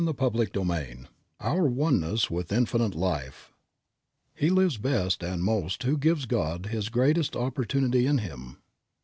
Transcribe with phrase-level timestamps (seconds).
[0.03, 1.05] CHAPTER XVI
[1.41, 3.53] OUR ONENESS WITH INFINITE LIFE
[4.33, 8.57] He lives best and most who gives God his greatest opportunity in him.